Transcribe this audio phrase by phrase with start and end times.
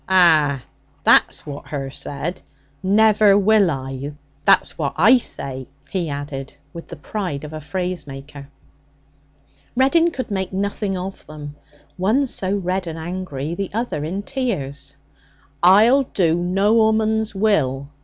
[0.09, 0.63] 'Ah,
[1.03, 2.41] that's what her said
[2.81, 4.13] "Never will I!"
[4.45, 8.49] That's what I say,' he added with the pride of a phrase maker.
[9.75, 11.55] Reddin could make nothing of them,
[11.97, 14.97] one so red and angry, the other in tears.
[15.61, 17.87] 'I'll do no 'ooman's will!'